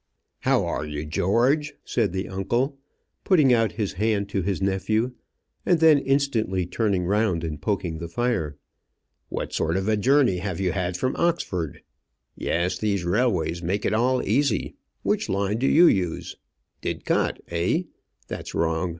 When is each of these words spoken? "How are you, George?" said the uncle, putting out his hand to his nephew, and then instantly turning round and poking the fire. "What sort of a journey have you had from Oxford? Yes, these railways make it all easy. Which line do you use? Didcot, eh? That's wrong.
"How 0.39 0.65
are 0.65 0.83
you, 0.83 1.05
George?" 1.05 1.73
said 1.85 2.11
the 2.11 2.27
uncle, 2.27 2.75
putting 3.23 3.53
out 3.53 3.73
his 3.73 3.93
hand 3.93 4.29
to 4.29 4.41
his 4.41 4.59
nephew, 4.59 5.11
and 5.63 5.79
then 5.79 5.99
instantly 5.99 6.65
turning 6.65 7.03
round 7.05 7.43
and 7.43 7.61
poking 7.61 7.99
the 7.99 8.07
fire. 8.07 8.57
"What 9.29 9.53
sort 9.53 9.77
of 9.77 9.87
a 9.87 9.95
journey 9.95 10.37
have 10.37 10.59
you 10.59 10.71
had 10.71 10.97
from 10.97 11.15
Oxford? 11.17 11.83
Yes, 12.35 12.79
these 12.79 13.05
railways 13.05 13.61
make 13.61 13.85
it 13.85 13.93
all 13.93 14.23
easy. 14.27 14.75
Which 15.03 15.29
line 15.29 15.59
do 15.59 15.67
you 15.67 15.85
use? 15.85 16.35
Didcot, 16.81 17.39
eh? 17.49 17.83
That's 18.27 18.55
wrong. 18.55 18.89